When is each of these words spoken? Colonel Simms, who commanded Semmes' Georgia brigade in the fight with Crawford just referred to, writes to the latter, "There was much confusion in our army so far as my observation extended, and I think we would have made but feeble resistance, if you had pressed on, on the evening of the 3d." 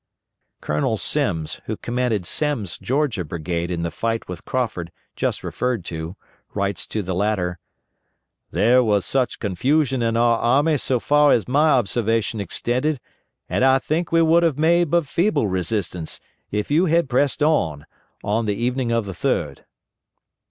Colonel 0.61 0.97
Simms, 0.97 1.61
who 1.67 1.77
commanded 1.77 2.25
Semmes' 2.25 2.79
Georgia 2.79 3.23
brigade 3.23 3.69
in 3.69 3.83
the 3.83 3.91
fight 3.91 4.27
with 4.27 4.45
Crawford 4.45 4.91
just 5.15 5.43
referred 5.43 5.85
to, 5.85 6.15
writes 6.55 6.87
to 6.87 7.03
the 7.03 7.13
latter, 7.13 7.59
"There 8.49 8.83
was 8.83 9.13
much 9.13 9.37
confusion 9.37 10.01
in 10.01 10.17
our 10.17 10.39
army 10.39 10.77
so 10.79 10.99
far 10.99 11.31
as 11.31 11.47
my 11.47 11.69
observation 11.69 12.41
extended, 12.41 12.99
and 13.47 13.63
I 13.63 13.77
think 13.77 14.11
we 14.11 14.23
would 14.23 14.41
have 14.41 14.57
made 14.57 14.89
but 14.89 15.05
feeble 15.05 15.45
resistance, 15.45 16.19
if 16.49 16.71
you 16.71 16.87
had 16.87 17.07
pressed 17.07 17.43
on, 17.43 17.85
on 18.23 18.47
the 18.47 18.55
evening 18.55 18.91
of 18.91 19.05
the 19.05 19.11
3d." 19.13 19.59